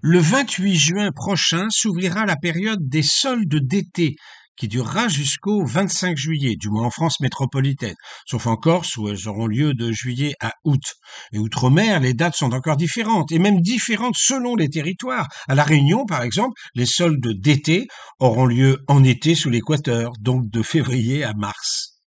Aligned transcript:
Le 0.00 0.20
28 0.20 0.76
juin 0.76 1.10
prochain 1.10 1.66
s'ouvrira 1.70 2.24
la 2.24 2.36
période 2.36 2.88
des 2.88 3.02
soldes 3.02 3.56
d'été 3.66 4.14
qui 4.56 4.68
durera 4.68 5.08
jusqu'au 5.08 5.64
25 5.64 6.16
juillet, 6.16 6.54
du 6.54 6.68
moins 6.68 6.86
en 6.86 6.90
France 6.90 7.18
métropolitaine, 7.18 7.96
sauf 8.24 8.46
en 8.46 8.54
Corse 8.54 8.96
où 8.96 9.08
elles 9.08 9.26
auront 9.26 9.48
lieu 9.48 9.74
de 9.74 9.90
juillet 9.90 10.34
à 10.40 10.52
août. 10.62 10.82
Et 11.32 11.38
outre-mer, 11.38 11.98
les 11.98 12.14
dates 12.14 12.36
sont 12.36 12.52
encore 12.54 12.76
différentes, 12.76 13.32
et 13.32 13.40
même 13.40 13.60
différentes 13.60 14.16
selon 14.16 14.54
les 14.54 14.68
territoires. 14.68 15.26
À 15.48 15.56
La 15.56 15.64
Réunion, 15.64 16.06
par 16.06 16.22
exemple, 16.22 16.54
les 16.76 16.86
soldes 16.86 17.40
d'été 17.40 17.88
auront 18.20 18.46
lieu 18.46 18.78
en 18.86 19.02
été 19.02 19.34
sous 19.34 19.50
l'équateur, 19.50 20.12
donc 20.20 20.48
de 20.48 20.62
février 20.62 21.24
à 21.24 21.34
mars. 21.34 22.00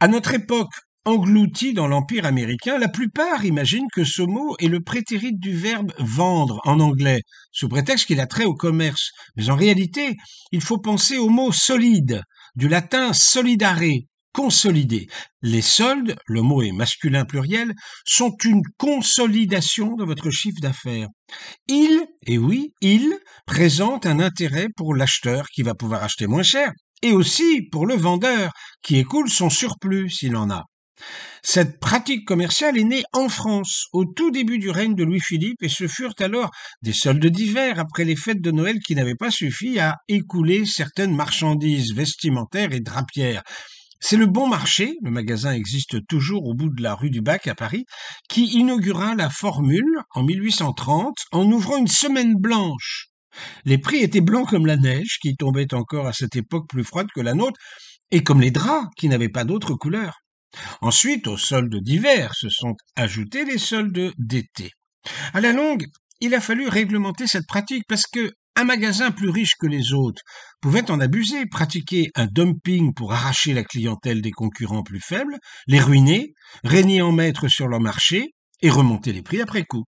À 0.00 0.08
notre 0.08 0.32
époque, 0.32 0.72
englouti 1.06 1.72
dans 1.72 1.86
l'Empire 1.86 2.26
américain, 2.26 2.78
la 2.78 2.88
plupart 2.88 3.44
imaginent 3.44 3.88
que 3.92 4.04
ce 4.04 4.22
mot 4.22 4.56
est 4.58 4.68
le 4.68 4.80
prétérit 4.80 5.32
du 5.32 5.56
verbe 5.56 5.92
vendre 5.98 6.60
en 6.64 6.80
anglais, 6.80 7.22
sous 7.52 7.68
prétexte 7.68 8.06
qu'il 8.06 8.20
a 8.20 8.26
trait 8.26 8.44
au 8.44 8.54
commerce. 8.54 9.12
Mais 9.36 9.48
en 9.48 9.56
réalité, 9.56 10.16
il 10.52 10.60
faut 10.60 10.78
penser 10.78 11.16
au 11.16 11.28
mot 11.28 11.52
solide, 11.52 12.22
du 12.56 12.68
latin 12.68 13.12
solidare, 13.12 13.80
consolider. 14.32 15.06
Les 15.40 15.62
soldes, 15.62 16.16
le 16.26 16.42
mot 16.42 16.60
est 16.60 16.72
masculin 16.72 17.24
pluriel, 17.24 17.72
sont 18.04 18.36
une 18.44 18.62
consolidation 18.76 19.94
de 19.94 20.04
votre 20.04 20.30
chiffre 20.30 20.60
d'affaires. 20.60 21.08
Il, 21.68 22.04
et 22.26 22.36
oui, 22.36 22.72
il 22.82 23.16
présente 23.46 24.04
un 24.04 24.20
intérêt 24.20 24.66
pour 24.76 24.94
l'acheteur 24.94 25.46
qui 25.48 25.62
va 25.62 25.74
pouvoir 25.74 26.02
acheter 26.02 26.26
moins 26.26 26.42
cher, 26.42 26.72
et 27.02 27.12
aussi 27.12 27.62
pour 27.70 27.86
le 27.86 27.94
vendeur 27.94 28.52
qui 28.82 28.98
écoule 28.98 29.30
son 29.30 29.48
surplus 29.48 30.10
s'il 30.10 30.36
en 30.36 30.50
a. 30.50 30.64
Cette 31.42 31.78
pratique 31.78 32.24
commerciale 32.24 32.76
est 32.78 32.84
née 32.84 33.04
en 33.12 33.28
France 33.28 33.86
au 33.92 34.04
tout 34.04 34.30
début 34.30 34.58
du 34.58 34.70
règne 34.70 34.94
de 34.94 35.04
Louis-Philippe 35.04 35.62
et 35.62 35.68
ce 35.68 35.86
furent 35.86 36.14
alors 36.18 36.50
des 36.82 36.92
soldes 36.92 37.26
d'hiver 37.26 37.78
après 37.78 38.04
les 38.04 38.16
fêtes 38.16 38.40
de 38.40 38.50
Noël 38.50 38.78
qui 38.80 38.94
n'avaient 38.94 39.14
pas 39.14 39.30
suffi 39.30 39.78
à 39.78 39.96
écouler 40.08 40.64
certaines 40.64 41.14
marchandises 41.14 41.94
vestimentaires 41.94 42.72
et 42.72 42.80
drapières. 42.80 43.42
C'est 44.00 44.16
le 44.16 44.26
Bon 44.26 44.46
Marché, 44.46 44.96
le 45.02 45.10
magasin 45.10 45.52
existe 45.52 46.06
toujours 46.06 46.46
au 46.46 46.54
bout 46.54 46.68
de 46.68 46.82
la 46.82 46.94
rue 46.94 47.10
du 47.10 47.22
Bac 47.22 47.46
à 47.46 47.54
Paris, 47.54 47.86
qui 48.28 48.44
inaugura 48.58 49.14
la 49.14 49.30
formule 49.30 50.02
en 50.14 50.22
1830 50.22 51.16
en 51.32 51.50
ouvrant 51.50 51.78
une 51.78 51.88
semaine 51.88 52.34
blanche. 52.34 53.08
Les 53.64 53.78
prix 53.78 53.98
étaient 53.98 54.20
blancs 54.20 54.48
comme 54.48 54.66
la 54.66 54.76
neige, 54.76 55.18
qui 55.20 55.36
tombait 55.36 55.72
encore 55.74 56.06
à 56.06 56.12
cette 56.12 56.36
époque 56.36 56.68
plus 56.68 56.84
froide 56.84 57.08
que 57.14 57.20
la 57.20 57.34
nôtre, 57.34 57.58
et 58.10 58.22
comme 58.22 58.40
les 58.40 58.50
draps, 58.50 58.88
qui 58.96 59.08
n'avaient 59.08 59.28
pas 59.28 59.44
d'autre 59.44 59.74
couleur. 59.74 60.20
Ensuite, 60.80 61.26
aux 61.26 61.36
soldes 61.36 61.82
d'hiver 61.82 62.34
se 62.34 62.48
sont 62.48 62.74
ajoutés 62.94 63.44
les 63.44 63.58
soldes 63.58 64.12
d'été. 64.18 64.70
À 65.32 65.40
la 65.40 65.52
longue, 65.52 65.86
il 66.20 66.34
a 66.34 66.40
fallu 66.40 66.68
réglementer 66.68 67.26
cette 67.26 67.46
pratique 67.46 67.84
parce 67.88 68.06
que 68.06 68.32
un 68.58 68.64
magasin 68.64 69.10
plus 69.10 69.28
riche 69.28 69.54
que 69.60 69.66
les 69.66 69.92
autres 69.92 70.22
pouvait 70.62 70.90
en 70.90 70.98
abuser, 70.98 71.44
pratiquer 71.44 72.10
un 72.14 72.26
dumping 72.26 72.94
pour 72.94 73.12
arracher 73.12 73.52
la 73.52 73.64
clientèle 73.64 74.22
des 74.22 74.30
concurrents 74.30 74.82
plus 74.82 75.00
faibles, 75.00 75.36
les 75.66 75.80
ruiner, 75.80 76.32
régner 76.64 77.02
en 77.02 77.12
maître 77.12 77.48
sur 77.48 77.68
leur 77.68 77.80
marché 77.80 78.30
et 78.62 78.70
remonter 78.70 79.12
les 79.12 79.22
prix 79.22 79.42
après 79.42 79.64
coup. 79.64 79.84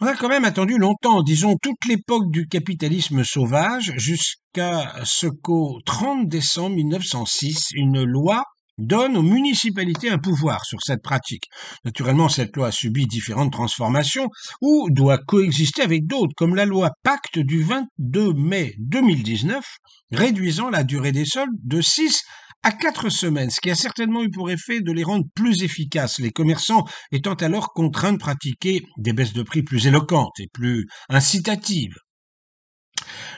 On 0.00 0.06
a 0.06 0.14
quand 0.14 0.28
même 0.28 0.44
attendu 0.44 0.78
longtemps, 0.78 1.24
disons 1.24 1.56
toute 1.60 1.84
l'époque 1.88 2.30
du 2.30 2.46
capitalisme 2.46 3.24
sauvage, 3.24 3.92
jusqu'à 3.96 4.94
ce 5.02 5.26
qu'au 5.26 5.80
30 5.84 6.28
décembre 6.28 6.76
1906, 6.76 7.70
une 7.72 8.04
loi 8.04 8.44
donne 8.78 9.16
aux 9.16 9.22
municipalités 9.22 10.08
un 10.08 10.18
pouvoir 10.18 10.64
sur 10.64 10.78
cette 10.82 11.02
pratique. 11.02 11.44
Naturellement, 11.84 12.28
cette 12.28 12.56
loi 12.56 12.68
a 12.68 12.72
subi 12.72 13.06
différentes 13.06 13.52
transformations 13.52 14.28
ou 14.60 14.88
doit 14.90 15.18
coexister 15.18 15.82
avec 15.82 16.06
d'autres, 16.06 16.34
comme 16.36 16.54
la 16.54 16.64
loi 16.64 16.92
Pacte 17.02 17.38
du 17.38 17.62
22 17.62 18.32
mai 18.34 18.74
2019, 18.78 19.64
réduisant 20.12 20.70
la 20.70 20.84
durée 20.84 21.12
des 21.12 21.24
soldes 21.24 21.50
de 21.64 21.80
6 21.80 22.22
à 22.62 22.72
4 22.72 23.08
semaines, 23.08 23.50
ce 23.50 23.60
qui 23.60 23.70
a 23.70 23.74
certainement 23.74 24.22
eu 24.22 24.30
pour 24.30 24.50
effet 24.50 24.80
de 24.80 24.92
les 24.92 25.04
rendre 25.04 25.24
plus 25.34 25.62
efficaces, 25.62 26.18
les 26.18 26.32
commerçants 26.32 26.84
étant 27.12 27.34
alors 27.34 27.72
contraints 27.72 28.12
de 28.12 28.18
pratiquer 28.18 28.82
des 28.96 29.12
baisses 29.12 29.32
de 29.32 29.42
prix 29.42 29.62
plus 29.62 29.86
éloquentes 29.86 30.40
et 30.40 30.48
plus 30.52 30.86
incitatives. 31.08 31.94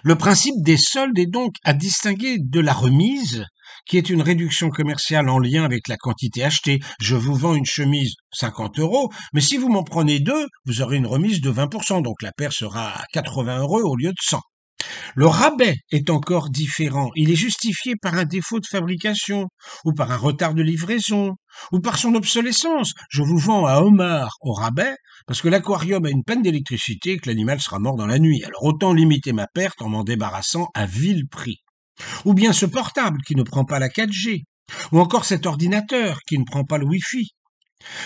Le 0.03 0.17
principe 0.17 0.55
des 0.63 0.79
soldes 0.79 1.19
est 1.19 1.31
donc 1.31 1.55
à 1.65 1.75
distinguer 1.75 2.39
de 2.39 2.61
la 2.61 2.73
remise, 2.73 3.45
qui 3.87 3.99
est 3.99 4.11
une 4.11 4.23
réduction 4.23 4.69
commerciale 4.71 5.29
en 5.29 5.39
lien 5.39 5.65
avec 5.65 5.89
la 5.89 5.97
quantité 5.97 6.45
achetée. 6.45 6.81
Je 7.01 7.17
vous 7.17 7.35
vends 7.35 7.55
une 7.55 7.67
chemise 7.67 8.15
50 8.33 8.79
euros, 8.79 9.11
mais 9.33 9.41
si 9.41 9.57
vous 9.57 9.69
m'en 9.69 9.83
prenez 9.83 10.21
deux, 10.21 10.47
vous 10.67 10.83
aurez 10.83 10.97
une 10.97 11.07
remise 11.07 11.41
de 11.41 11.51
20%, 11.51 12.03
donc 12.03 12.23
la 12.23 12.33
paire 12.33 12.53
sera 12.53 12.91
à 12.91 13.05
80 13.13 13.61
euros 13.61 13.83
au 13.83 13.97
lieu 13.97 14.11
de 14.11 14.23
100. 14.23 14.41
Le 15.15 15.27
rabais 15.27 15.77
est 15.91 16.11
encore 16.11 16.51
différent. 16.51 17.11
Il 17.15 17.31
est 17.31 17.37
justifié 17.37 17.95
par 18.01 18.15
un 18.15 18.25
défaut 18.25 18.61
de 18.61 18.67
fabrication, 18.67 19.49
ou 19.85 19.93
par 19.93 20.11
un 20.11 20.17
retard 20.17 20.55
de 20.55 20.63
livraison, 20.63 21.35
ou 21.73 21.81
par 21.81 21.99
son 21.99 22.15
obsolescence. 22.15 22.93
Je 23.11 23.23
vous 23.23 23.39
vends 23.39 23.67
un 23.67 23.79
homard 23.79 24.37
au 24.41 24.53
rabais 24.53 24.95
parce 25.27 25.43
que 25.43 25.49
l'aquarium 25.49 26.05
a 26.05 26.11
une 26.11 26.25
panne 26.25 26.43
d'électricité 26.43 27.13
et 27.13 27.17
que 27.19 27.29
l'animal 27.29 27.61
sera 27.61 27.79
mort 27.79 27.97
dans 27.97 28.07
la 28.07 28.19
nuit. 28.19 28.43
Alors 28.45 28.65
autant 28.65 28.93
limiter 28.93 29.33
ma 29.33 29.47
perte 29.47 29.83
en 29.83 29.89
m'en 29.89 30.05
débarrassant 30.05 30.69
à 30.75 30.87
vil 30.87 31.27
prix. 31.29 31.59
Ou 32.25 32.35
bien 32.35 32.53
ce 32.53 32.67
portable 32.67 33.21
qui 33.27 33.35
ne 33.35 33.43
prend 33.43 33.65
pas 33.65 33.79
la 33.79 33.89
4G. 33.89 34.45
Ou 34.93 35.01
encore 35.01 35.25
cet 35.25 35.47
ordinateur 35.47 36.19
qui 36.27 36.39
ne 36.39 36.45
prend 36.45 36.65
pas 36.65 36.79
le 36.79 36.87
Wi-Fi. 36.87 37.29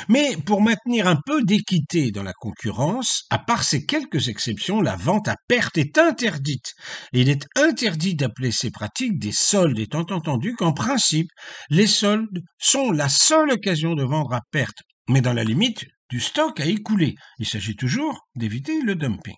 Mais 0.09 0.37
pour 0.37 0.63
maintenir 0.63 1.09
un 1.09 1.19
peu 1.27 1.43
d'équité 1.43 2.11
dans 2.11 2.23
la 2.23 2.33
concurrence, 2.33 3.25
à 3.31 3.39
part 3.39 3.65
ces 3.65 3.85
quelques 3.85 4.29
exceptions, 4.29 4.81
la 4.81 4.97
vente 4.97 5.29
à 5.29 5.37
perte 5.49 5.77
est 5.79 5.99
interdite. 5.99 6.75
Il 7.13 7.29
est 7.29 7.47
interdit 7.57 8.15
d'appeler 8.15 8.53
ces 8.53 8.71
pratiques 8.71 9.19
des 9.19 9.33
soldes, 9.33 9.79
étant 9.79 10.07
entendu 10.11 10.55
qu'en 10.55 10.73
principe, 10.73 11.31
les 11.71 11.87
soldes 11.87 12.41
sont 12.59 12.93
la 12.93 13.09
seule 13.09 13.51
occasion 13.51 13.95
de 13.95 14.05
vendre 14.05 14.35
à 14.35 14.43
perte, 14.51 14.83
mais 15.09 15.21
dans 15.21 15.33
la 15.33 15.45
limite 15.45 15.85
du 16.11 16.21
stock 16.21 16.61
à 16.61 16.67
écouler. 16.67 17.15
Il 17.39 17.47
s'agit 17.47 17.77
toujours 17.77 18.29
d'éviter 18.37 18.81
le 18.83 18.95
dumping. 18.95 19.35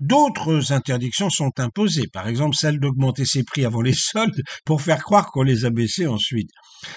D'autres 0.00 0.72
interdictions 0.72 1.30
sont 1.30 1.52
imposées, 1.58 2.08
par 2.12 2.28
exemple 2.28 2.56
celle 2.56 2.80
d'augmenter 2.80 3.24
ses 3.24 3.44
prix 3.44 3.64
avant 3.64 3.82
les 3.82 3.94
soldes 3.94 4.42
pour 4.64 4.82
faire 4.82 5.02
croire 5.02 5.30
qu'on 5.30 5.42
les 5.42 5.64
a 5.64 5.70
baissés 5.70 6.06
ensuite, 6.06 6.50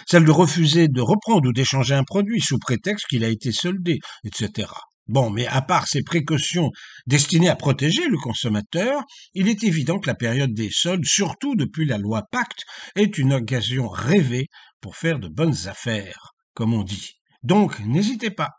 celle 0.07 0.25
de 0.25 0.31
refuser 0.31 0.87
de 0.87 1.01
reprendre 1.01 1.49
ou 1.49 1.53
d'échanger 1.53 1.95
un 1.95 2.03
produit 2.03 2.41
sous 2.41 2.57
prétexte 2.57 3.05
qu'il 3.07 3.23
a 3.23 3.29
été 3.29 3.51
soldé, 3.51 3.99
etc. 4.23 4.67
Bon, 5.07 5.29
mais 5.29 5.45
à 5.45 5.61
part 5.61 5.87
ces 5.87 6.01
précautions 6.01 6.71
destinées 7.05 7.49
à 7.49 7.55
protéger 7.55 8.07
le 8.07 8.17
consommateur, 8.17 9.03
il 9.35 9.47
est 9.47 9.63
évident 9.63 9.99
que 9.99 10.07
la 10.07 10.15
période 10.15 10.53
des 10.53 10.71
soldes, 10.71 11.05
surtout 11.05 11.55
depuis 11.55 11.85
la 11.85 11.99
loi 11.99 12.23
Pacte, 12.31 12.63
est 12.95 13.19
une 13.19 13.33
occasion 13.33 13.87
rêvée 13.87 14.47
pour 14.81 14.95
faire 14.95 15.19
de 15.19 15.27
bonnes 15.27 15.67
affaires, 15.67 16.33
comme 16.55 16.73
on 16.73 16.83
dit. 16.83 17.19
Donc, 17.43 17.79
n'hésitez 17.81 18.31
pas 18.31 18.49